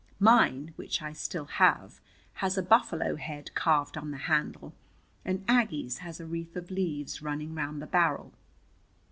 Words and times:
Mine, 0.19 0.73
which 0.77 0.99
I 1.03 1.13
still 1.13 1.45
have, 1.45 2.01
has 2.41 2.57
a 2.57 2.63
buffalo 2.63 3.17
head 3.17 3.53
carved 3.53 3.95
on 3.99 4.09
the 4.09 4.17
handle, 4.17 4.73
and 5.23 5.45
Aggie's 5.47 5.99
has 5.99 6.19
a 6.19 6.25
wreath 6.25 6.55
of 6.55 6.71
leaves 6.71 7.21
running 7.21 7.53
round 7.53 7.83
the 7.83 7.85
barrel. 7.85 8.33